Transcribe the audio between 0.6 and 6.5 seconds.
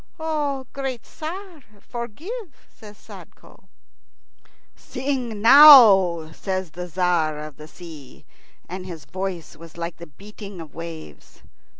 "Great Tzar, forgive," says Sadko. "Sing now,"